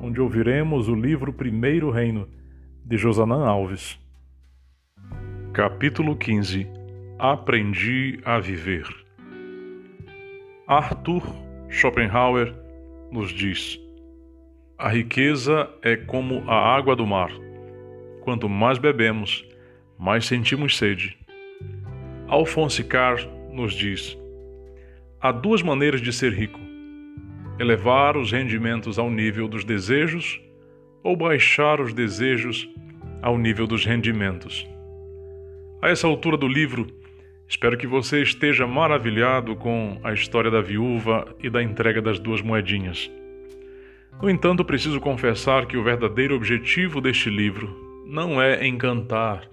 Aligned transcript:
onde 0.00 0.20
ouviremos 0.20 0.88
o 0.88 0.94
livro 0.94 1.32
Primeiro 1.32 1.90
Reino, 1.90 2.28
de 2.84 2.96
Josanã 2.96 3.46
Alves. 3.46 3.98
Capítulo 5.52 6.16
15 6.16 6.66
Aprendi 7.18 8.20
a 8.24 8.38
Viver 8.38 8.86
Arthur 10.66 11.22
Schopenhauer 11.68 12.54
nos 13.10 13.30
diz: 13.30 13.80
A 14.78 14.88
riqueza 14.88 15.68
é 15.82 15.96
como 15.96 16.48
a 16.48 16.76
água 16.76 16.94
do 16.94 17.06
mar. 17.06 17.30
Quanto 18.22 18.48
mais 18.48 18.78
bebemos, 18.78 19.44
mais 19.98 20.26
sentimos 20.26 20.76
sede. 20.76 21.18
Alphonse 22.28 22.84
Carr 22.84 23.18
nos 23.52 23.74
diz: 23.74 24.16
Há 25.20 25.32
duas 25.32 25.62
maneiras 25.62 26.00
de 26.00 26.12
ser 26.12 26.32
rico 26.32 26.67
elevar 27.58 28.16
os 28.16 28.30
rendimentos 28.30 28.98
ao 28.98 29.10
nível 29.10 29.48
dos 29.48 29.64
desejos 29.64 30.40
ou 31.02 31.16
baixar 31.16 31.80
os 31.80 31.92
desejos 31.92 32.68
ao 33.20 33.36
nível 33.36 33.66
dos 33.66 33.84
rendimentos. 33.84 34.66
A 35.82 35.88
essa 35.88 36.06
altura 36.06 36.36
do 36.36 36.46
livro, 36.46 36.86
espero 37.48 37.76
que 37.76 37.86
você 37.86 38.22
esteja 38.22 38.66
maravilhado 38.66 39.56
com 39.56 39.98
a 40.02 40.12
história 40.12 40.50
da 40.50 40.60
viúva 40.60 41.26
e 41.42 41.50
da 41.50 41.62
entrega 41.62 42.00
das 42.00 42.18
duas 42.18 42.40
moedinhas. 42.40 43.10
No 44.20 44.28
entanto, 44.28 44.64
preciso 44.64 45.00
confessar 45.00 45.66
que 45.66 45.76
o 45.76 45.82
verdadeiro 45.82 46.34
objetivo 46.34 47.00
deste 47.00 47.30
livro 47.30 48.04
não 48.06 48.40
é 48.40 48.66
encantar 48.66 49.48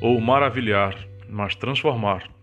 ou 0.00 0.20
maravilhar, 0.20 0.96
mas 1.28 1.54
transformar. 1.54 2.35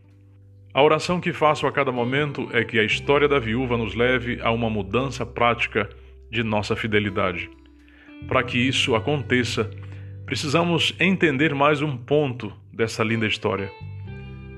A 0.73 0.81
oração 0.81 1.21
que 1.21 1.31
faço 1.31 1.67
a 1.67 1.71
cada 1.71 1.91
momento 1.91 2.49
é 2.51 2.63
que 2.63 2.79
a 2.79 2.83
história 2.83 3.27
da 3.27 3.37
viúva 3.37 3.77
nos 3.77 3.93
leve 3.93 4.39
a 4.41 4.49
uma 4.49 4.71
mudança 4.71 5.23
prática 5.23 5.87
de 6.31 6.41
nossa 6.41 6.75
fidelidade. 6.75 7.47
Para 8.27 8.41
que 8.41 8.57
isso 8.57 8.95
aconteça, 8.95 9.69
precisamos 10.25 10.95
entender 10.99 11.53
mais 11.53 11.83
um 11.83 11.95
ponto 11.95 12.51
dessa 12.73 13.03
linda 13.03 13.27
história. 13.27 13.71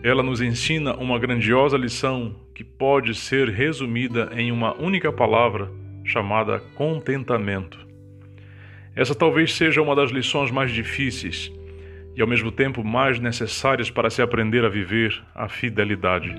Ela 0.02 0.23
nos 0.23 0.39
ensina 0.39 0.95
uma 0.95 1.19
grandiosa 1.19 1.77
lição 1.77 2.33
que 2.53 2.63
pode 2.63 3.13
ser 3.13 3.50
resumida 3.50 4.29
em 4.38 4.53
uma 4.53 4.73
única 4.81 5.11
palavra 5.11 5.69
chamada 6.05 6.61
contentamento. 6.75 7.85
Essa 8.95 9.13
talvez 9.13 9.53
seja 9.53 9.81
uma 9.81 9.94
das 9.94 10.11
lições 10.11 10.50
mais 10.50 10.72
difíceis 10.72 11.52
e 12.16 12.21
ao 12.21 12.27
mesmo 12.27 12.52
tempo 12.52 12.83
mais 12.83 13.19
necessárias 13.19 13.89
para 13.89 14.09
se 14.09 14.21
aprender 14.21 14.63
a 14.63 14.69
viver 14.69 15.21
a 15.33 15.49
fidelidade. 15.49 16.33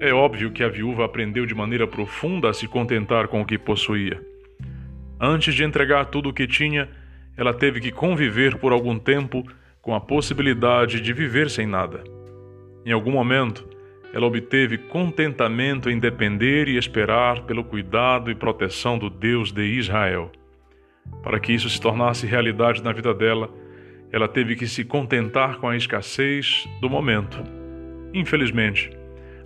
É 0.00 0.12
óbvio 0.12 0.50
que 0.50 0.62
a 0.62 0.68
viúva 0.68 1.04
aprendeu 1.04 1.46
de 1.46 1.54
maneira 1.54 1.86
profunda 1.86 2.50
a 2.50 2.52
se 2.52 2.66
contentar 2.66 3.28
com 3.28 3.40
o 3.40 3.44
que 3.46 3.56
possuía. 3.56 4.20
Antes 5.20 5.54
de 5.54 5.62
entregar 5.62 6.06
tudo 6.06 6.30
o 6.30 6.32
que 6.32 6.46
tinha, 6.46 6.88
ela 7.36 7.54
teve 7.54 7.80
que 7.80 7.92
conviver 7.92 8.56
por 8.56 8.72
algum 8.72 8.98
tempo 8.98 9.46
com 9.80 9.94
a 9.94 10.00
possibilidade 10.00 11.00
de 11.00 11.12
viver 11.12 11.48
sem 11.48 11.66
nada. 11.66 12.02
Em 12.84 12.92
algum 12.92 13.12
momento, 13.12 13.68
ela 14.12 14.26
obteve 14.26 14.76
contentamento 14.76 15.88
em 15.88 15.98
depender 15.98 16.68
e 16.68 16.76
esperar 16.76 17.42
pelo 17.42 17.64
cuidado 17.64 18.30
e 18.30 18.34
proteção 18.34 18.98
do 18.98 19.08
Deus 19.08 19.52
de 19.52 19.62
Israel. 19.62 20.30
Para 21.22 21.40
que 21.40 21.52
isso 21.52 21.70
se 21.70 21.80
tornasse 21.80 22.26
realidade 22.26 22.82
na 22.82 22.92
vida 22.92 23.14
dela, 23.14 23.48
ela 24.12 24.28
teve 24.28 24.54
que 24.54 24.66
se 24.66 24.84
contentar 24.84 25.56
com 25.58 25.68
a 25.68 25.76
escassez 25.76 26.68
do 26.80 26.90
momento. 26.90 27.42
Infelizmente, 28.12 28.90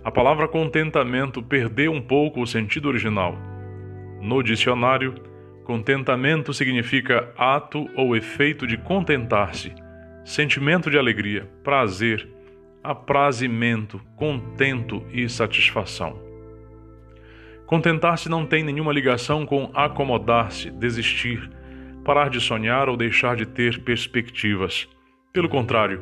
a 0.03 0.11
palavra 0.11 0.47
contentamento 0.47 1.41
perdeu 1.41 1.93
um 1.93 2.01
pouco 2.01 2.41
o 2.41 2.47
sentido 2.47 2.89
original. 2.89 3.37
No 4.21 4.43
dicionário, 4.43 5.15
contentamento 5.63 6.53
significa 6.53 7.33
ato 7.37 7.89
ou 7.95 8.15
efeito 8.15 8.67
de 8.67 8.77
contentar-se, 8.77 9.73
sentimento 10.25 10.89
de 10.91 10.97
alegria, 10.97 11.49
prazer, 11.63 12.27
aprazimento, 12.83 14.01
contento 14.15 15.03
e 15.11 15.27
satisfação. 15.29 16.21
Contentar-se 17.65 18.29
não 18.29 18.45
tem 18.45 18.63
nenhuma 18.63 18.93
ligação 18.93 19.45
com 19.45 19.69
acomodar-se, 19.73 20.71
desistir, 20.71 21.49
parar 22.07 22.29
de 22.29 22.39
sonhar 22.39 22.87
ou 22.87 22.95
deixar 22.95 23.35
de 23.35 23.45
ter 23.45 23.81
perspectivas. 23.81 24.87
Pelo 25.33 25.49
contrário, 25.49 25.99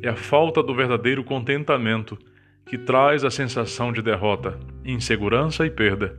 é 0.00 0.08
a 0.08 0.14
falta 0.14 0.62
do 0.62 0.72
verdadeiro 0.72 1.24
contentamento 1.24 2.16
que 2.64 2.78
traz 2.78 3.24
a 3.24 3.32
sensação 3.32 3.92
de 3.92 4.00
derrota, 4.00 4.60
insegurança 4.84 5.66
e 5.66 5.70
perda. 5.70 6.16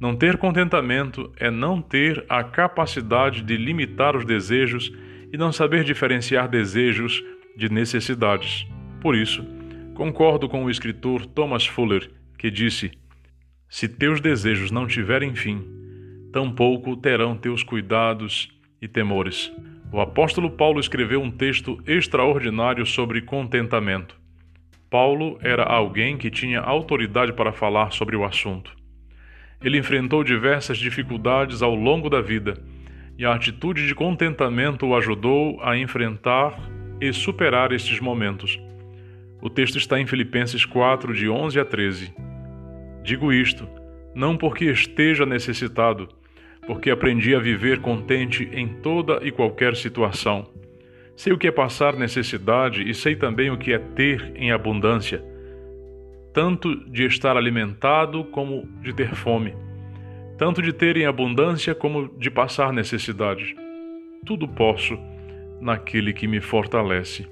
Não 0.00 0.16
ter 0.16 0.38
contentamento 0.38 1.30
é 1.36 1.50
não 1.50 1.82
ter 1.82 2.24
a 2.26 2.42
capacidade 2.42 3.42
de 3.42 3.54
limitar 3.54 4.16
os 4.16 4.24
desejos 4.24 4.90
e 5.30 5.36
não 5.36 5.52
saber 5.52 5.84
diferenciar 5.84 6.48
desejos 6.48 7.22
de 7.54 7.68
necessidades. 7.68 8.66
Por 8.98 9.14
isso, 9.14 9.44
concordo 9.94 10.48
com 10.48 10.64
o 10.64 10.70
escritor 10.70 11.26
Thomas 11.26 11.66
Fuller, 11.66 12.10
que 12.38 12.50
disse: 12.50 12.92
Se 13.68 13.86
teus 13.86 14.22
desejos 14.22 14.70
não 14.70 14.86
tiverem 14.86 15.34
fim, 15.34 15.62
tampouco 16.32 16.96
terão 16.96 17.36
teus 17.36 17.62
cuidados 17.62 18.53
e 18.84 18.88
temores. 18.88 19.50
O 19.90 19.98
apóstolo 19.98 20.50
Paulo 20.50 20.78
escreveu 20.78 21.22
um 21.22 21.30
texto 21.30 21.82
extraordinário 21.86 22.84
sobre 22.84 23.22
contentamento. 23.22 24.14
Paulo 24.90 25.38
era 25.40 25.62
alguém 25.64 26.18
que 26.18 26.30
tinha 26.30 26.60
autoridade 26.60 27.32
para 27.32 27.52
falar 27.52 27.92
sobre 27.92 28.14
o 28.14 28.24
assunto. 28.24 28.76
Ele 29.62 29.78
enfrentou 29.78 30.22
diversas 30.22 30.76
dificuldades 30.76 31.62
ao 31.62 31.74
longo 31.74 32.10
da 32.10 32.20
vida 32.20 32.62
e 33.16 33.24
a 33.24 33.34
atitude 33.34 33.86
de 33.86 33.94
contentamento 33.94 34.86
o 34.86 34.94
ajudou 34.94 35.58
a 35.62 35.76
enfrentar 35.78 36.58
e 37.00 37.10
superar 37.12 37.72
estes 37.72 37.98
momentos. 38.00 38.60
O 39.40 39.48
texto 39.48 39.78
está 39.78 39.98
em 39.98 40.06
Filipenses 40.06 40.66
4, 40.66 41.14
de 41.14 41.28
11 41.28 41.58
a 41.58 41.64
13. 41.64 42.14
Digo 43.02 43.32
isto, 43.32 43.66
não 44.14 44.36
porque 44.36 44.66
esteja 44.66 45.24
necessitado, 45.24 46.08
porque 46.66 46.90
aprendi 46.90 47.34
a 47.34 47.38
viver 47.38 47.80
contente 47.80 48.48
em 48.52 48.68
toda 48.68 49.20
e 49.22 49.30
qualquer 49.30 49.76
situação. 49.76 50.46
Sei 51.16 51.32
o 51.32 51.38
que 51.38 51.46
é 51.46 51.52
passar 51.52 51.94
necessidade 51.94 52.88
e 52.88 52.94
sei 52.94 53.14
também 53.14 53.50
o 53.50 53.58
que 53.58 53.72
é 53.72 53.78
ter 53.78 54.32
em 54.34 54.50
abundância, 54.50 55.24
tanto 56.32 56.74
de 56.90 57.04
estar 57.04 57.36
alimentado 57.36 58.24
como 58.24 58.68
de 58.82 58.92
ter 58.92 59.14
fome, 59.14 59.54
tanto 60.36 60.60
de 60.60 60.72
ter 60.72 60.96
em 60.96 61.06
abundância 61.06 61.74
como 61.74 62.08
de 62.18 62.30
passar 62.30 62.72
necessidade. 62.72 63.54
Tudo 64.26 64.48
posso 64.48 64.98
naquele 65.60 66.12
que 66.12 66.26
me 66.26 66.40
fortalece. 66.40 67.26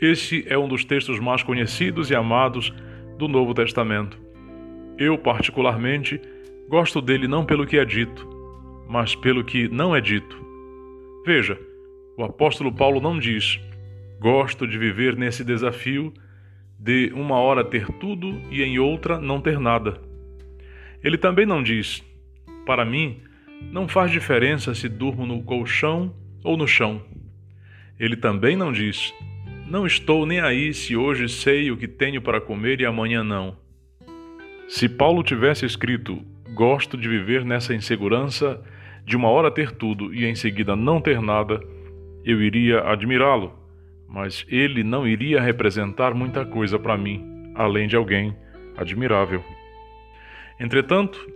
Este 0.00 0.44
é 0.48 0.58
um 0.58 0.68
dos 0.68 0.84
textos 0.84 1.18
mais 1.18 1.42
conhecidos 1.42 2.10
e 2.10 2.14
amados 2.14 2.72
do 3.18 3.26
Novo 3.26 3.54
Testamento. 3.54 4.20
Eu, 4.98 5.16
particularmente, 5.18 6.20
Gosto 6.72 7.02
dele 7.02 7.28
não 7.28 7.44
pelo 7.44 7.66
que 7.66 7.76
é 7.76 7.84
dito, 7.84 8.26
mas 8.88 9.14
pelo 9.14 9.44
que 9.44 9.68
não 9.68 9.94
é 9.94 10.00
dito. 10.00 10.42
Veja, 11.22 11.60
o 12.16 12.24
apóstolo 12.24 12.72
Paulo 12.72 12.98
não 12.98 13.18
diz: 13.18 13.60
Gosto 14.18 14.66
de 14.66 14.78
viver 14.78 15.14
nesse 15.14 15.44
desafio 15.44 16.14
de 16.78 17.12
uma 17.14 17.36
hora 17.36 17.62
ter 17.62 17.86
tudo 17.98 18.40
e 18.50 18.62
em 18.62 18.78
outra 18.78 19.20
não 19.20 19.38
ter 19.38 19.60
nada. 19.60 20.00
Ele 21.04 21.18
também 21.18 21.44
não 21.44 21.62
diz: 21.62 22.02
Para 22.64 22.86
mim, 22.86 23.20
não 23.70 23.86
faz 23.86 24.10
diferença 24.10 24.74
se 24.74 24.88
durmo 24.88 25.26
no 25.26 25.42
colchão 25.42 26.14
ou 26.42 26.56
no 26.56 26.66
chão. 26.66 27.02
Ele 28.00 28.16
também 28.16 28.56
não 28.56 28.72
diz: 28.72 29.12
Não 29.68 29.86
estou 29.86 30.24
nem 30.24 30.40
aí 30.40 30.72
se 30.72 30.96
hoje 30.96 31.28
sei 31.28 31.70
o 31.70 31.76
que 31.76 31.86
tenho 31.86 32.22
para 32.22 32.40
comer 32.40 32.80
e 32.80 32.86
amanhã 32.86 33.22
não. 33.22 33.58
Se 34.66 34.88
Paulo 34.88 35.22
tivesse 35.22 35.66
escrito 35.66 36.31
Gosto 36.54 36.96
de 36.96 37.08
viver 37.08 37.44
nessa 37.44 37.74
insegurança 37.74 38.62
de 39.04 39.16
uma 39.16 39.28
hora 39.28 39.50
ter 39.50 39.72
tudo 39.72 40.14
e 40.14 40.24
em 40.24 40.34
seguida 40.34 40.76
não 40.76 41.00
ter 41.00 41.20
nada. 41.20 41.60
Eu 42.24 42.40
iria 42.42 42.80
admirá-lo, 42.80 43.52
mas 44.08 44.44
ele 44.48 44.84
não 44.84 45.06
iria 45.06 45.40
representar 45.40 46.14
muita 46.14 46.44
coisa 46.44 46.78
para 46.78 46.96
mim, 46.96 47.52
além 47.54 47.88
de 47.88 47.96
alguém 47.96 48.36
admirável. 48.76 49.42
Entretanto, 50.60 51.26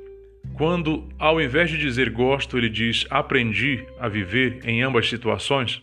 quando, 0.55 1.09
ao 1.19 1.41
invés 1.41 1.71
de 1.71 1.79
dizer 1.79 2.11
gosto, 2.11 2.57
ele 2.57 2.69
diz 2.69 3.07
aprendi 3.11 3.85
a 3.99 4.09
viver 4.09 4.61
em 4.65 4.83
ambas 4.83 5.09
situações, 5.09 5.83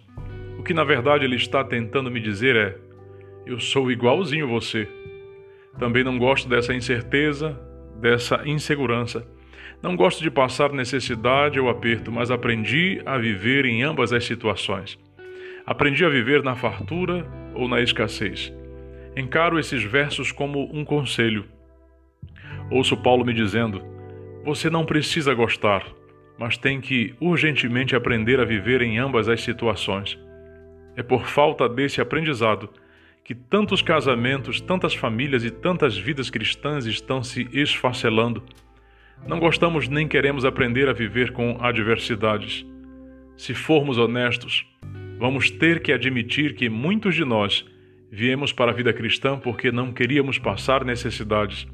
o 0.58 0.64
que 0.64 0.74
na 0.74 0.84
verdade 0.84 1.26
ele 1.26 1.36
está 1.36 1.64
tentando 1.64 2.10
me 2.10 2.20
dizer 2.20 2.56
é: 2.56 2.78
eu 3.46 3.60
sou 3.60 3.92
igualzinho 3.92 4.48
você. 4.48 4.88
Também 5.78 6.04
não 6.04 6.18
gosto 6.18 6.48
dessa 6.48 6.74
incerteza, 6.74 7.60
dessa 8.04 8.42
insegurança. 8.46 9.26
Não 9.82 9.96
gosto 9.96 10.22
de 10.22 10.30
passar 10.30 10.74
necessidade 10.74 11.58
ou 11.58 11.70
aperto, 11.70 12.12
mas 12.12 12.30
aprendi 12.30 13.02
a 13.06 13.18
viver 13.18 13.66
em 13.66 13.82
ambas 13.82 14.12
as 14.12 14.26
situações. 14.26 15.00
Aprendi 15.66 16.04
a 16.04 16.10
viver 16.10 16.44
na 16.44 16.54
fartura 16.54 17.26
ou 17.56 17.66
na 17.70 17.80
escassez. 17.80 18.54
Encaro 19.16 19.58
esses 19.58 19.82
versos 19.84 20.34
como 20.34 20.70
um 20.74 20.84
conselho. 20.84 21.46
Ouço 22.70 22.98
Paulo 22.98 23.24
me 23.24 23.34
dizendo: 23.34 23.82
Você 24.44 24.70
não 24.70 24.86
precisa 24.86 25.34
gostar, 25.34 25.86
mas 26.38 26.58
tem 26.58 26.82
que 26.82 27.16
urgentemente 27.22 27.96
aprender 27.96 28.38
a 28.42 28.46
viver 28.46 28.82
em 28.82 28.98
ambas 28.98 29.30
as 29.30 29.42
situações. 29.42 30.20
É 30.98 31.02
por 31.02 31.26
falta 31.26 31.70
desse 31.70 32.02
aprendizado 32.02 32.70
que 33.24 33.34
tantos 33.34 33.82
casamentos, 33.82 34.60
tantas 34.60 34.94
famílias 34.94 35.46
e 35.46 35.50
tantas 35.50 35.98
vidas 35.98 36.30
cristãs 36.30 36.86
estão 36.86 37.24
se 37.24 37.48
esfacelando. 37.54 38.44
Não 39.26 39.40
gostamos 39.40 39.88
nem 39.88 40.08
queremos 40.08 40.44
aprender 40.44 40.90
a 40.90 40.94
viver 40.94 41.32
com 41.32 41.58
adversidades. 41.62 42.66
Se 43.38 43.54
formos 43.54 43.98
honestos, 43.98 44.66
vamos 45.18 45.50
ter 45.50 45.82
que 45.82 45.94
admitir 45.94 46.54
que 46.54 46.68
muitos 46.68 47.16
de 47.16 47.24
nós 47.24 47.66
viemos 48.12 48.52
para 48.52 48.72
a 48.72 48.74
vida 48.74 48.92
cristã 48.92 49.40
porque 49.40 49.72
não 49.72 49.94
queríamos 49.94 50.38
passar 50.38 50.84
necessidades, 50.84 51.66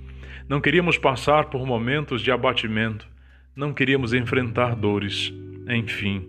não 0.48 0.62
queríamos 0.62 0.98
passar 0.98 1.46
por 1.46 1.66
momentos 1.66 2.22
de 2.22 2.31
abatimento, 2.31 3.07
não 3.56 3.74
queríamos 3.74 4.13
enfrentar 4.13 4.75
dores. 4.75 5.34
Enfim, 5.68 6.28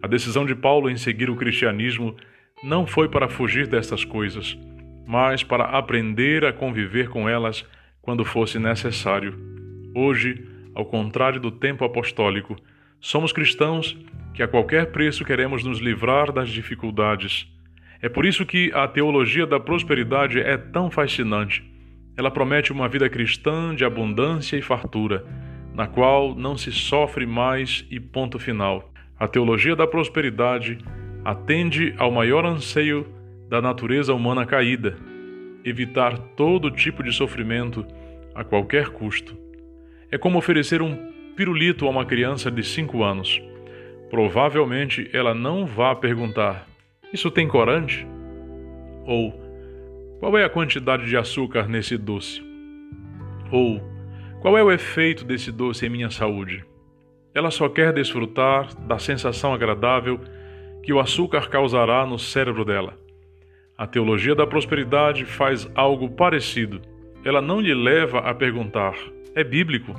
a 0.00 0.06
decisão 0.06 0.46
de 0.46 0.54
Paulo 0.54 0.88
em 0.88 0.96
seguir 0.96 1.28
o 1.28 1.36
cristianismo 1.36 2.16
não 2.62 2.86
foi 2.86 3.08
para 3.08 3.28
fugir 3.28 3.66
destas 3.66 4.04
coisas, 4.04 4.56
mas 5.04 5.42
para 5.42 5.64
aprender 5.64 6.44
a 6.44 6.52
conviver 6.52 7.08
com 7.08 7.28
elas 7.28 7.66
quando 8.00 8.24
fosse 8.24 8.58
necessário. 8.58 9.36
Hoje, 9.94 10.46
ao 10.74 10.86
contrário 10.86 11.40
do 11.40 11.50
tempo 11.50 11.84
apostólico, 11.84 12.56
somos 13.00 13.32
cristãos 13.32 13.98
que 14.32 14.42
a 14.42 14.48
qualquer 14.48 14.92
preço 14.92 15.24
queremos 15.24 15.64
nos 15.64 15.80
livrar 15.80 16.32
das 16.32 16.48
dificuldades. 16.48 17.46
É 18.00 18.08
por 18.08 18.24
isso 18.24 18.46
que 18.46 18.72
a 18.72 18.86
teologia 18.86 19.46
da 19.46 19.60
prosperidade 19.60 20.40
é 20.40 20.56
tão 20.56 20.90
fascinante. 20.90 21.68
Ela 22.16 22.30
promete 22.30 22.72
uma 22.72 22.88
vida 22.88 23.08
cristã 23.08 23.74
de 23.74 23.84
abundância 23.84 24.56
e 24.56 24.62
fartura, 24.62 25.24
na 25.74 25.86
qual 25.86 26.34
não 26.34 26.56
se 26.56 26.70
sofre 26.70 27.26
mais 27.26 27.86
e 27.90 27.98
ponto 27.98 28.38
final. 28.38 28.92
A 29.18 29.26
teologia 29.26 29.74
da 29.74 29.86
prosperidade 29.86 30.78
atende 31.24 31.94
ao 31.98 32.10
maior 32.10 32.44
anseio 32.44 33.06
da 33.48 33.60
natureza 33.60 34.14
humana 34.14 34.46
caída, 34.46 34.96
evitar 35.64 36.18
todo 36.36 36.70
tipo 36.70 37.02
de 37.02 37.12
sofrimento 37.12 37.86
a 38.34 38.42
qualquer 38.42 38.88
custo. 38.88 39.36
É 40.10 40.18
como 40.18 40.38
oferecer 40.38 40.82
um 40.82 40.96
pirulito 41.36 41.86
a 41.86 41.90
uma 41.90 42.04
criança 42.04 42.50
de 42.50 42.62
5 42.62 43.02
anos. 43.02 43.40
Provavelmente 44.10 45.08
ela 45.12 45.34
não 45.34 45.66
vá 45.66 45.94
perguntar: 45.94 46.66
Isso 47.12 47.30
tem 47.30 47.48
corante? 47.48 48.06
Ou 49.06 49.32
Qual 50.20 50.36
é 50.38 50.44
a 50.44 50.50
quantidade 50.50 51.06
de 51.06 51.16
açúcar 51.16 51.68
nesse 51.68 51.96
doce? 51.96 52.42
Ou 53.50 53.80
Qual 54.40 54.56
é 54.58 54.62
o 54.62 54.70
efeito 54.72 55.24
desse 55.24 55.52
doce 55.52 55.86
em 55.86 55.90
minha 55.90 56.10
saúde? 56.10 56.64
Ela 57.34 57.50
só 57.50 57.68
quer 57.68 57.92
desfrutar 57.92 58.74
da 58.86 58.98
sensação 58.98 59.54
agradável 59.54 60.20
que 60.82 60.92
o 60.92 61.00
açúcar 61.00 61.48
causará 61.48 62.04
no 62.04 62.18
cérebro 62.18 62.64
dela. 62.64 62.98
A 63.76 63.86
teologia 63.86 64.34
da 64.34 64.46
prosperidade 64.46 65.24
faz 65.24 65.70
algo 65.74 66.10
parecido. 66.10 66.80
Ela 67.24 67.40
não 67.40 67.60
lhe 67.60 67.74
leva 67.74 68.18
a 68.18 68.34
perguntar: 68.34 68.94
é 69.34 69.42
bíblico? 69.42 69.94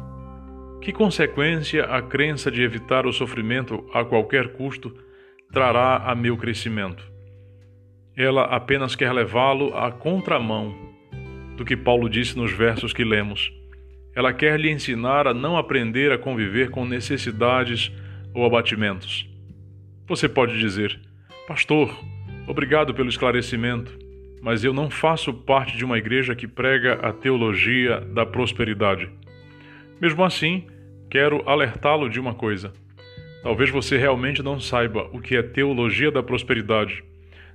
Que 0.81 0.91
consequência 0.91 1.85
a 1.85 2.01
crença 2.01 2.51
de 2.51 2.61
evitar 2.61 3.05
o 3.05 3.13
sofrimento 3.13 3.89
a 3.93 4.03
qualquer 4.03 4.49
custo 4.49 4.93
trará 5.51 5.97
a 5.97 6.13
meu 6.13 6.35
crescimento? 6.35 7.09
Ela 8.15 8.43
apenas 8.43 8.95
quer 8.95 9.11
levá-lo 9.11 9.75
à 9.75 9.91
contramão 9.91 10.75
do 11.55 11.65
que 11.65 11.75
Paulo 11.75 12.09
disse 12.09 12.37
nos 12.37 12.51
versos 12.51 12.93
que 12.93 13.03
lemos. 13.03 13.51
Ela 14.15 14.33
quer 14.33 14.59
lhe 14.59 14.69
ensinar 14.69 15.27
a 15.27 15.33
não 15.33 15.57
aprender 15.57 16.11
a 16.11 16.17
conviver 16.17 16.69
com 16.69 16.85
necessidades 16.85 17.91
ou 18.33 18.45
abatimentos. 18.45 19.32
Você 20.07 20.27
pode 20.27 20.59
dizer: 20.59 20.99
Pastor, 21.47 21.97
obrigado 22.45 22.93
pelo 22.93 23.07
esclarecimento, 23.07 23.97
mas 24.41 24.63
eu 24.63 24.73
não 24.73 24.89
faço 24.89 25.33
parte 25.33 25.77
de 25.77 25.85
uma 25.85 25.97
igreja 25.97 26.35
que 26.35 26.47
prega 26.47 26.95
a 26.95 27.13
teologia 27.13 28.01
da 28.01 28.25
prosperidade. 28.25 29.09
Mesmo 30.01 30.23
assim, 30.23 30.67
quero 31.09 31.47
alertá-lo 31.47 32.09
de 32.09 32.19
uma 32.19 32.33
coisa. 32.33 32.73
Talvez 33.43 33.69
você 33.69 33.97
realmente 33.97 34.43
não 34.43 34.59
saiba 34.59 35.09
o 35.13 35.21
que 35.21 35.37
é 35.37 35.41
teologia 35.41 36.11
da 36.11 36.21
prosperidade. 36.21 37.01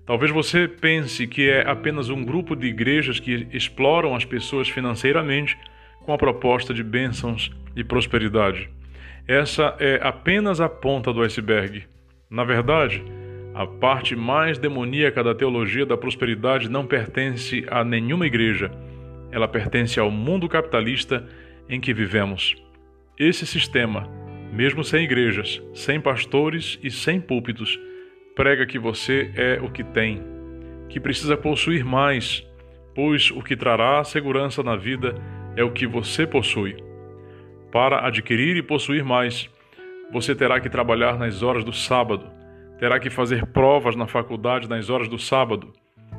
Talvez 0.06 0.30
você 0.30 0.66
pense 0.66 1.26
que 1.26 1.50
é 1.50 1.68
apenas 1.68 2.08
um 2.08 2.24
grupo 2.24 2.56
de 2.56 2.66
igrejas 2.66 3.20
que 3.20 3.46
exploram 3.52 4.14
as 4.14 4.24
pessoas 4.24 4.70
financeiramente 4.70 5.58
com 6.00 6.14
a 6.14 6.18
proposta 6.18 6.72
de 6.72 6.82
bênçãos 6.82 7.50
e 7.76 7.84
prosperidade. 7.84 8.70
Essa 9.26 9.76
é 9.78 10.00
apenas 10.02 10.62
a 10.62 10.68
ponta 10.68 11.12
do 11.12 11.20
iceberg. 11.20 11.84
Na 12.30 12.44
verdade, 12.44 13.02
a 13.54 13.66
parte 13.66 14.14
mais 14.14 14.58
demoníaca 14.58 15.24
da 15.24 15.34
teologia 15.34 15.86
da 15.86 15.96
prosperidade 15.96 16.68
não 16.68 16.86
pertence 16.86 17.64
a 17.68 17.82
nenhuma 17.82 18.26
igreja. 18.26 18.70
Ela 19.32 19.48
pertence 19.48 19.98
ao 19.98 20.10
mundo 20.10 20.48
capitalista 20.48 21.26
em 21.68 21.80
que 21.80 21.94
vivemos. 21.94 22.54
Esse 23.18 23.46
sistema, 23.46 24.08
mesmo 24.52 24.84
sem 24.84 25.04
igrejas, 25.04 25.62
sem 25.74 26.00
pastores 26.00 26.78
e 26.82 26.90
sem 26.90 27.20
púlpitos, 27.20 27.80
prega 28.36 28.66
que 28.66 28.78
você 28.78 29.32
é 29.34 29.58
o 29.60 29.70
que 29.70 29.82
tem, 29.82 30.22
que 30.88 31.00
precisa 31.00 31.36
possuir 31.36 31.84
mais, 31.84 32.46
pois 32.94 33.30
o 33.30 33.42
que 33.42 33.56
trará 33.56 34.04
segurança 34.04 34.62
na 34.62 34.76
vida 34.76 35.14
é 35.56 35.64
o 35.64 35.72
que 35.72 35.86
você 35.86 36.26
possui. 36.26 36.76
Para 37.72 38.06
adquirir 38.06 38.56
e 38.56 38.62
possuir 38.62 39.04
mais, 39.04 39.50
você 40.10 40.34
terá 40.34 40.60
que 40.60 40.70
trabalhar 40.70 41.18
nas 41.18 41.42
horas 41.42 41.64
do 41.64 41.72
sábado, 41.72 42.30
terá 42.78 42.98
que 42.98 43.10
fazer 43.10 43.46
provas 43.46 43.96
na 43.96 44.06
faculdade 44.06 44.68
nas 44.68 44.88
horas 44.88 45.08
do 45.08 45.18
sábado, 45.18 45.72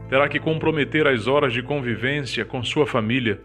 terá 0.10 0.28
que 0.28 0.40
comprometer 0.40 1.08
as 1.08 1.28
horas 1.28 1.54
de 1.54 1.62
convivência 1.62 2.46
com 2.46 2.64
sua 2.64 2.86
família, 2.86 3.42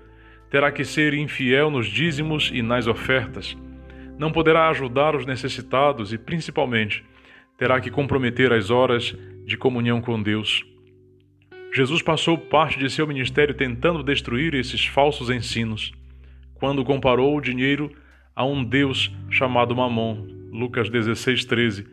terá 0.51 0.71
que 0.71 0.85
ser 0.85 1.15
infiel 1.15 1.71
nos 1.71 1.87
dízimos 1.87 2.51
e 2.53 2.63
nas 2.63 2.87
ofertas, 2.87 3.57
não 4.19 4.31
poderá 4.31 4.69
ajudar 4.69 5.17
os 5.17 5.27
necessitados 5.27 6.13
e, 6.13 6.19
principalmente, 6.19 7.05
terá 7.59 7.81
que 7.81 7.91
comprometer 7.91 8.53
as 8.53 8.71
horas 8.71 9.17
de 9.45 9.57
comunhão 9.57 10.01
com 10.01 10.23
Deus. 10.23 10.65
Jesus 11.73 12.03
passou 12.03 12.39
parte 12.39 12.79
de 12.79 12.89
seu 12.89 13.07
ministério 13.07 13.55
tentando 13.55 14.03
destruir 14.03 14.55
esses 14.55 14.87
falsos 14.87 15.29
ensinos, 15.29 15.93
quando 16.55 16.85
comparou 16.85 17.37
o 17.37 17.41
dinheiro 17.41 17.91
a 18.35 18.45
um 18.45 18.65
Deus 18.65 19.13
chamado 19.29 19.75
Mamon, 19.75 20.34
Lucas 20.55 20.89
16, 20.89 21.45
13, 21.47 21.85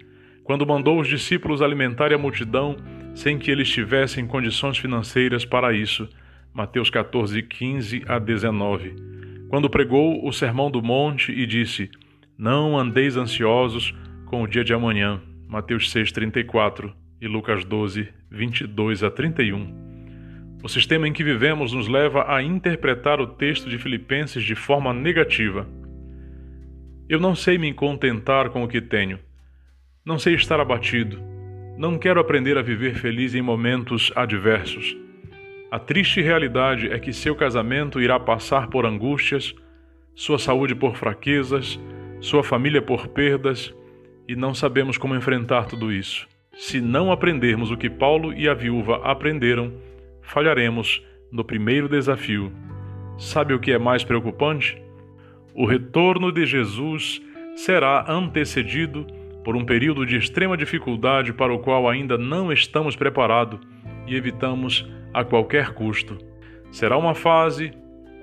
quando 0.43 0.67
mandou 0.67 0.99
os 0.99 1.07
discípulos 1.07 1.63
alimentarem 1.63 2.15
a 2.15 2.21
multidão 2.21 2.77
sem 3.15 3.39
que 3.39 3.49
eles 3.49 3.67
tivessem 3.67 4.27
condições 4.27 4.77
financeiras 4.77 5.43
para 5.43 5.73
isso, 5.73 6.07
Mateus 6.53 6.87
14, 6.91 7.41
15 7.41 8.03
a 8.07 8.19
19, 8.19 8.95
quando 9.49 9.67
pregou 9.67 10.23
o 10.23 10.31
Sermão 10.31 10.69
do 10.69 10.79
Monte 10.79 11.31
e 11.31 11.47
disse: 11.47 11.89
Não 12.37 12.77
andeis 12.77 13.17
ansiosos 13.17 13.95
com 14.27 14.43
o 14.43 14.47
dia 14.47 14.63
de 14.63 14.75
amanhã, 14.75 15.19
Mateus 15.47 15.89
6, 15.89 16.11
34 16.11 16.93
e 17.19 17.27
Lucas 17.27 17.65
12, 17.65 18.09
22 18.29 19.03
a 19.03 19.09
31. 19.09 19.73
O 20.63 20.69
sistema 20.69 21.07
em 21.07 21.13
que 21.13 21.23
vivemos 21.23 21.73
nos 21.73 21.87
leva 21.87 22.31
a 22.31 22.43
interpretar 22.43 23.19
o 23.19 23.25
texto 23.25 23.67
de 23.67 23.79
Filipenses 23.79 24.43
de 24.43 24.53
forma 24.53 24.93
negativa. 24.93 25.67
Eu 27.11 27.19
não 27.19 27.35
sei 27.35 27.57
me 27.57 27.73
contentar 27.73 28.51
com 28.51 28.63
o 28.63 28.69
que 28.69 28.79
tenho. 28.79 29.19
Não 30.05 30.17
sei 30.17 30.33
estar 30.33 30.61
abatido. 30.61 31.21
Não 31.77 31.97
quero 31.97 32.21
aprender 32.21 32.57
a 32.57 32.61
viver 32.61 32.95
feliz 32.95 33.35
em 33.35 33.41
momentos 33.41 34.13
adversos. 34.15 34.95
A 35.69 35.77
triste 35.77 36.21
realidade 36.21 36.89
é 36.89 36.97
que 36.97 37.11
seu 37.11 37.35
casamento 37.35 37.99
irá 37.99 38.17
passar 38.17 38.67
por 38.67 38.85
angústias, 38.85 39.53
sua 40.15 40.39
saúde 40.39 40.73
por 40.73 40.95
fraquezas, 40.95 41.77
sua 42.21 42.45
família 42.45 42.81
por 42.81 43.09
perdas, 43.09 43.75
e 44.25 44.33
não 44.33 44.53
sabemos 44.53 44.97
como 44.97 45.13
enfrentar 45.13 45.65
tudo 45.65 45.91
isso. 45.91 46.29
Se 46.53 46.79
não 46.79 47.11
aprendermos 47.11 47.71
o 47.71 47.77
que 47.77 47.89
Paulo 47.89 48.33
e 48.33 48.47
a 48.47 48.53
viúva 48.53 49.01
aprenderam, 49.03 49.73
falharemos 50.21 51.05
no 51.29 51.43
primeiro 51.43 51.89
desafio. 51.89 52.53
Sabe 53.17 53.53
o 53.53 53.59
que 53.59 53.73
é 53.73 53.77
mais 53.77 54.01
preocupante? 54.01 54.81
O 55.53 55.65
retorno 55.65 56.31
de 56.31 56.45
Jesus 56.45 57.21
será 57.55 58.09
antecedido 58.09 59.05
por 59.43 59.55
um 59.55 59.65
período 59.65 60.05
de 60.05 60.15
extrema 60.15 60.55
dificuldade 60.55 61.33
para 61.33 61.53
o 61.53 61.59
qual 61.59 61.89
ainda 61.89 62.17
não 62.17 62.51
estamos 62.51 62.95
preparados 62.95 63.59
e 64.07 64.15
evitamos 64.15 64.89
a 65.13 65.23
qualquer 65.23 65.73
custo. 65.73 66.17
Será 66.71 66.97
uma 66.97 67.13
fase 67.13 67.73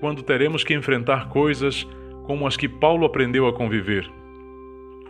quando 0.00 0.22
teremos 0.22 0.64
que 0.64 0.74
enfrentar 0.74 1.28
coisas 1.28 1.86
como 2.24 2.46
as 2.46 2.56
que 2.56 2.68
Paulo 2.68 3.04
aprendeu 3.04 3.46
a 3.46 3.52
conviver. 3.52 4.08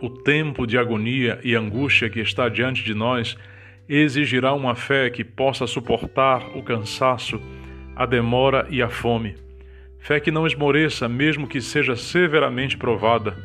O 0.01 0.09
tempo 0.09 0.65
de 0.65 0.77
agonia 0.77 1.39
e 1.43 1.55
angústia 1.55 2.09
que 2.09 2.19
está 2.19 2.49
diante 2.49 2.83
de 2.83 2.93
nós 2.93 3.37
exigirá 3.87 4.53
uma 4.53 4.75
fé 4.75 5.09
que 5.09 5.23
possa 5.23 5.67
suportar 5.67 6.55
o 6.55 6.63
cansaço, 6.63 7.41
a 7.95 8.05
demora 8.05 8.67
e 8.69 8.81
a 8.81 8.89
fome. 8.89 9.35
Fé 9.99 10.19
que 10.19 10.31
não 10.31 10.47
esmoreça, 10.47 11.07
mesmo 11.07 11.47
que 11.47 11.61
seja 11.61 11.95
severamente 11.95 12.77
provada. 12.77 13.37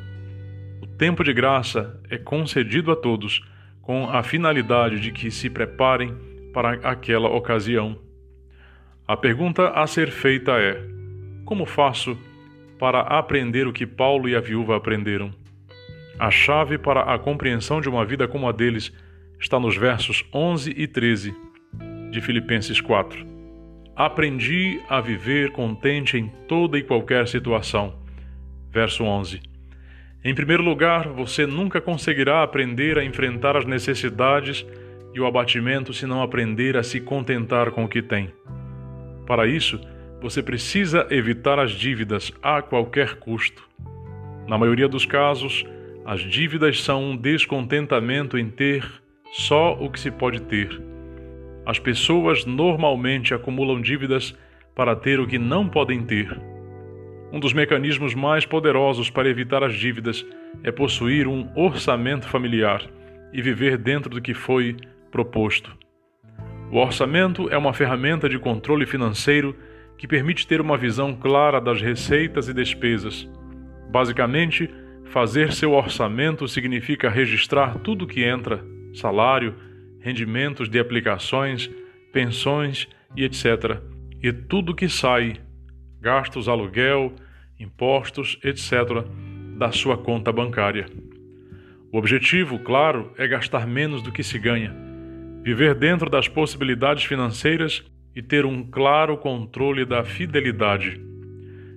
O 0.81 0.87
tempo 0.87 1.23
de 1.23 1.33
graça 1.33 2.01
é 2.09 2.17
concedido 2.17 2.91
a 2.91 2.97
todos 2.97 3.43
com 3.83 4.09
a 4.09 4.23
finalidade 4.23 4.99
de 4.99 5.13
que 5.13 5.31
se 5.31 5.51
preparem 5.51 6.15
para 6.53 6.73
aquela 6.89 7.29
ocasião. 7.29 7.99
A 9.07 9.17
pergunta 9.17 9.69
a 9.71 9.87
ser 9.87 10.11
feita 10.11 10.53
é: 10.53 10.81
como 11.45 11.67
faço 11.67 12.17
para 12.79 13.01
aprender 13.01 13.67
o 13.67 13.73
que 13.73 13.87
Paulo 13.87 14.29
e 14.29 14.35
a 14.35 14.41
viúva 14.41 14.77
aprenderam? 14.77 15.31
A 16.19 16.31
chave 16.31 16.79
para 16.79 17.03
a 17.03 17.19
compreensão 17.19 17.81
de 17.81 17.89
uma 17.89 18.05
vida 18.05 18.27
como 18.29 18.49
a 18.49 18.53
deles 18.53 18.93
está 19.39 19.59
nos 19.59 19.77
versos 19.77 20.25
11 20.33 20.73
e 20.77 20.87
13 20.87 21.35
de 22.11 22.21
Filipenses 22.21 22.81
4. 22.81 23.34
Aprendi 23.97 24.81
a 24.89 25.01
viver 25.01 25.53
contente 25.53 26.17
em 26.19 26.29
toda 26.49 26.77
e 26.77 26.83
qualquer 26.83 27.29
situação. 27.29 27.95
Verso 28.71 29.05
11. 29.05 29.41
Em 30.25 30.35
primeiro 30.35 30.65
lugar, 30.65 31.09
você 31.09 31.47
nunca 31.47 31.81
conseguirá 31.81 32.43
aprender 32.43 32.99
a 32.99 33.05
enfrentar 33.05 33.57
as 33.57 33.65
necessidades 33.65 34.67
e 35.15 35.21
o 35.21 35.27
abatimento 35.27 35.93
se 35.93 36.07
não 36.07 36.23
aprender 36.23 36.77
a 36.77 36.83
se 36.83 37.01
contentar 37.01 37.71
com 37.71 37.85
o 37.85 37.89
que 37.89 38.03
tem. 38.03 38.33
Para 39.27 39.47
isso, 39.47 39.81
você 40.21 40.43
precisa 40.43 41.07
evitar 41.11 41.61
as 41.61 41.71
dívidas 41.71 42.33
a 42.43 42.61
qualquer 42.63 43.17
custo. 43.17 43.63
Na 44.49 44.59
maioria 44.59 44.89
dos 44.89 45.07
casos, 45.07 45.65
as 46.05 46.21
dívidas 46.21 46.83
são 46.83 47.11
um 47.11 47.17
descontentamento 47.17 48.37
em 48.37 48.51
ter 48.51 48.85
só 49.33 49.75
o 49.75 49.89
que 49.89 50.01
se 50.01 50.11
pode 50.11 50.43
ter. 50.43 50.94
As 51.67 51.79
pessoas 51.79 52.45
normalmente 52.45 53.33
acumulam 53.33 53.81
dívidas 53.81 54.37
para 54.75 54.95
ter 54.95 55.19
o 55.21 55.27
que 55.27 55.39
não 55.39 55.69
podem 55.69 56.03
ter. 56.03 56.39
Um 57.33 57.41
dos 57.41 57.53
mecanismos 57.53 58.15
mais 58.15 58.45
poderosos 58.45 59.11
para 59.11 59.29
evitar 59.29 59.65
as 59.65 59.75
dívidas 59.75 60.25
é 60.63 60.71
possuir 60.71 61.27
um 61.27 61.49
orçamento 61.57 62.29
familiar 62.29 62.83
e 63.33 63.41
viver 63.41 63.79
dentro 63.79 64.11
do 64.11 64.21
que 64.21 64.35
foi 64.35 64.77
proposto. 65.11 65.77
O 66.71 66.79
orçamento 66.79 67.49
é 67.51 67.57
uma 67.57 67.73
ferramenta 67.73 68.29
de 68.29 68.39
controle 68.39 68.87
financeiro 68.87 69.57
que 69.97 70.07
permite 70.07 70.47
ter 70.47 70.61
uma 70.61 70.77
visão 70.77 71.15
clara 71.15 71.61
das 71.61 71.81
receitas 71.81 72.49
e 72.49 72.55
despesas. 72.55 73.29
Basicamente, 73.91 74.69
fazer 75.05 75.53
seu 75.53 75.73
orçamento 75.73 76.47
significa 76.49 77.09
registrar 77.09 77.79
tudo 77.79 78.07
que 78.07 78.23
entra, 78.25 78.65
salário, 78.93 79.55
rendimentos 80.05 80.69
de 80.69 80.79
aplicações, 80.79 81.69
pensões 82.13 82.87
e 83.17 83.25
etc. 83.25 83.81
E 84.23 84.33
tudo 84.33 84.75
que 84.75 84.89
sai, 84.89 85.41
gastos, 86.01 86.49
aluguel, 86.49 87.13
impostos, 87.59 88.39
etc., 88.45 89.05
da 89.59 89.73
sua 89.73 89.97
conta 89.97 90.31
bancária. 90.31 90.87
O 91.91 91.99
objetivo, 91.99 92.59
claro, 92.59 93.13
é 93.17 93.27
gastar 93.27 93.67
menos 93.67 94.03
do 94.03 94.13
que 94.13 94.23
se 94.23 94.39
ganha 94.39 94.85
viver 95.45 95.75
dentro 95.75 96.09
das 96.09 96.27
possibilidades 96.27 97.05
financeiras 97.05 97.85
e 98.17 98.23
ter 98.23 98.47
um 98.47 98.65
claro 98.65 99.19
controle 99.19 99.85
da 99.85 100.03
fidelidade. 100.03 100.99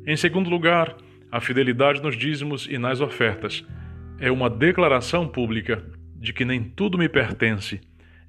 Em 0.06 0.16
segundo 0.16 0.50
lugar, 0.50 0.96
a 1.30 1.42
fidelidade 1.42 2.02
nos 2.02 2.16
dízimos 2.16 2.66
e 2.72 2.78
nas 2.78 3.02
ofertas 3.02 3.66
é 4.20 4.32
uma 4.32 4.50
declaração 4.50 5.28
pública 5.28 5.84
de 6.16 6.32
que 6.32 6.46
nem 6.46 6.64
tudo 6.64 6.98
me 6.98 7.10
pertence 7.10 7.82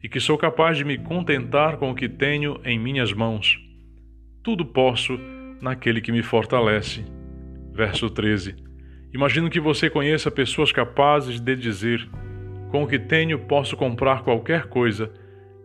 e 0.02 0.08
que 0.08 0.20
sou 0.20 0.38
capaz 0.38 0.76
de 0.76 0.84
me 0.84 0.98
contentar 0.98 1.76
com 1.76 1.90
o 1.90 1.94
que 1.94 2.08
tenho 2.08 2.60
em 2.64 2.78
minhas 2.78 3.12
mãos. 3.12 3.58
Tudo 4.42 4.64
posso 4.64 5.18
naquele 5.60 6.00
que 6.00 6.12
me 6.12 6.22
fortalece. 6.22 7.04
Verso 7.72 8.08
13. 8.10 8.54
Imagino 9.12 9.50
que 9.50 9.60
você 9.60 9.88
conheça 9.88 10.30
pessoas 10.30 10.72
capazes 10.72 11.40
de 11.40 11.56
dizer: 11.56 12.08
Com 12.70 12.82
o 12.82 12.86
que 12.86 12.98
tenho 12.98 13.38
posso 13.40 13.76
comprar 13.76 14.22
qualquer 14.22 14.66
coisa 14.66 15.12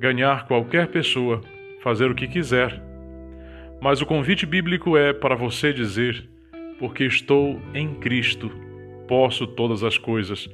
ganhar 0.04 0.48
qualquer 0.48 0.88
pessoa, 0.88 1.40
fazer 1.82 2.12
o 2.12 2.16
que 2.16 2.28
quiser. 2.28 2.84
Mas 3.80 4.02
o 4.02 4.06
convite 4.06 4.46
bíblico 4.46 4.98
é 4.98 5.14
para 5.14 5.34
você 5.34 5.72
dizer: 5.72 6.30
Porque 6.78 7.06
estou 7.06 7.62
em 7.74 7.96
Cristo, 7.96 8.52
posso 9.08 9.48
todas 9.48 9.82
as 9.82 9.98
coisas. 9.98 10.50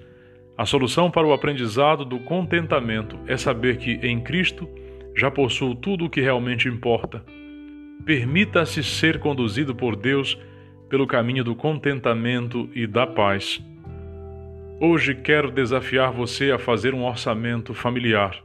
A 0.59 0.65
solução 0.65 1.09
para 1.09 1.25
o 1.25 1.31
aprendizado 1.31 2.03
do 2.03 2.19
contentamento 2.19 3.17
é 3.25 3.37
saber 3.37 3.77
que 3.77 3.93
em 4.05 4.19
Cristo 4.19 4.67
já 5.15 5.31
possuo 5.31 5.73
tudo 5.73 6.05
o 6.05 6.09
que 6.09 6.19
realmente 6.19 6.67
importa. 6.67 7.23
Permita-se 8.05 8.83
ser 8.83 9.19
conduzido 9.19 9.73
por 9.73 9.95
Deus 9.95 10.37
pelo 10.89 11.07
caminho 11.07 11.43
do 11.43 11.55
contentamento 11.55 12.69
e 12.75 12.85
da 12.85 13.07
paz. 13.07 13.63
Hoje 14.81 15.15
quero 15.15 15.49
desafiar 15.49 16.11
você 16.11 16.51
a 16.51 16.59
fazer 16.59 16.93
um 16.93 17.05
orçamento 17.05 17.73
familiar 17.73 18.43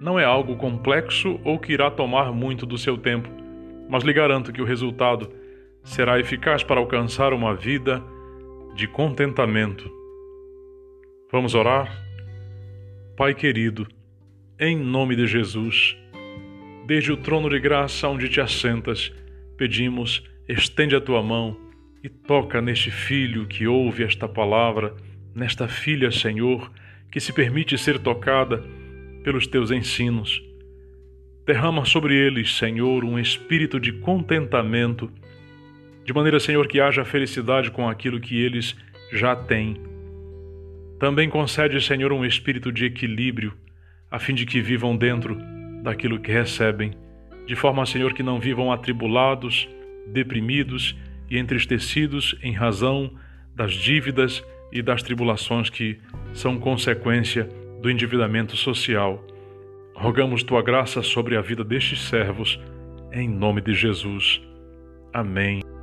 não 0.00 0.18
é 0.18 0.24
algo 0.24 0.56
complexo 0.56 1.40
ou 1.44 1.58
que 1.58 1.72
irá 1.72 1.90
tomar 1.90 2.32
muito 2.32 2.64
do 2.64 2.78
seu 2.78 2.96
tempo, 2.96 3.28
mas 3.88 4.04
lhe 4.04 4.12
garanto 4.12 4.52
que 4.52 4.62
o 4.62 4.64
resultado 4.64 5.28
será 5.82 6.20
eficaz 6.20 6.62
para 6.62 6.78
alcançar 6.78 7.32
uma 7.32 7.54
vida 7.54 8.02
de 8.74 8.86
contentamento. 8.86 9.97
Vamos 11.30 11.54
orar? 11.54 11.94
Pai 13.14 13.34
querido, 13.34 13.86
em 14.58 14.74
nome 14.74 15.14
de 15.14 15.26
Jesus, 15.26 15.94
desde 16.86 17.12
o 17.12 17.18
trono 17.18 17.50
de 17.50 17.60
graça 17.60 18.08
onde 18.08 18.30
te 18.30 18.40
assentas, 18.40 19.12
pedimos, 19.54 20.24
estende 20.48 20.96
a 20.96 21.00
tua 21.02 21.22
mão 21.22 21.54
e 22.02 22.08
toca 22.08 22.62
neste 22.62 22.90
filho 22.90 23.46
que 23.46 23.66
ouve 23.66 24.04
esta 24.04 24.26
palavra, 24.26 24.96
nesta 25.34 25.68
filha, 25.68 26.10
Senhor, 26.10 26.72
que 27.12 27.20
se 27.20 27.30
permite 27.30 27.76
ser 27.76 27.98
tocada 27.98 28.64
pelos 29.22 29.46
teus 29.46 29.70
ensinos. 29.70 30.42
Derrama 31.44 31.84
sobre 31.84 32.14
eles, 32.14 32.56
Senhor, 32.56 33.04
um 33.04 33.18
espírito 33.18 33.78
de 33.78 33.92
contentamento, 33.92 35.12
de 36.06 36.12
maneira, 36.14 36.40
Senhor, 36.40 36.66
que 36.66 36.80
haja 36.80 37.04
felicidade 37.04 37.70
com 37.70 37.86
aquilo 37.86 38.18
que 38.18 38.40
eles 38.42 38.74
já 39.12 39.36
têm. 39.36 39.97
Também 40.98 41.28
concede, 41.28 41.80
Senhor, 41.80 42.12
um 42.12 42.24
espírito 42.24 42.72
de 42.72 42.84
equilíbrio, 42.84 43.54
a 44.10 44.18
fim 44.18 44.34
de 44.34 44.44
que 44.44 44.60
vivam 44.60 44.96
dentro 44.96 45.38
daquilo 45.82 46.18
que 46.18 46.32
recebem, 46.32 46.92
de 47.46 47.54
forma, 47.54 47.86
Senhor, 47.86 48.12
que 48.12 48.22
não 48.22 48.40
vivam 48.40 48.72
atribulados, 48.72 49.68
deprimidos 50.08 50.96
e 51.30 51.38
entristecidos 51.38 52.36
em 52.42 52.52
razão 52.52 53.10
das 53.54 53.72
dívidas 53.72 54.44
e 54.72 54.82
das 54.82 55.02
tribulações 55.02 55.70
que 55.70 55.98
são 56.32 56.58
consequência 56.58 57.48
do 57.80 57.90
endividamento 57.90 58.56
social. 58.56 59.24
Rogamos 59.94 60.42
tua 60.42 60.62
graça 60.62 61.02
sobre 61.02 61.36
a 61.36 61.40
vida 61.40 61.64
destes 61.64 62.02
servos, 62.02 62.60
em 63.12 63.28
nome 63.28 63.60
de 63.60 63.72
Jesus. 63.72 64.42
Amém. 65.12 65.77